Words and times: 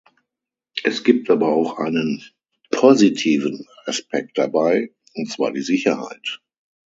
Es 0.83 1.03
gibt 1.03 1.29
auch 1.29 1.77
einen 1.77 2.23
positiven 2.71 3.67
Aspekt 3.85 4.35
dabei, 4.39 4.91
und 5.13 5.29
zwar 5.29 5.51
die 5.53 5.61
Sicherheit. 5.61 6.41